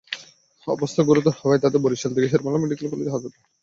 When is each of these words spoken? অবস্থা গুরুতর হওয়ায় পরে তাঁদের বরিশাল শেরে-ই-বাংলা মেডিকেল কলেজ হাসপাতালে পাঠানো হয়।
অবস্থা 0.67 1.01
গুরুতর 1.03 1.33
হওয়ায় 1.33 1.51
পরে 1.51 1.63
তাঁদের 1.63 1.83
বরিশাল 1.83 2.11
শেরে-ই-বাংলা 2.13 2.59
মেডিকেল 2.61 2.87
কলেজ 2.87 3.07
হাসপাতালে 3.07 3.33
পাঠানো 3.33 3.47
হয়। 3.47 3.59